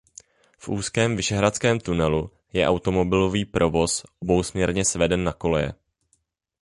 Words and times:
V 0.57 0.69
úzkém 0.69 1.15
Vyšehradském 1.15 1.79
tunelu 1.79 2.31
je 2.53 2.67
automobilový 2.67 3.45
provoz 3.45 4.05
obousměrně 4.19 4.85
sveden 4.85 5.23
na 5.23 5.33
koleje. 5.33 5.73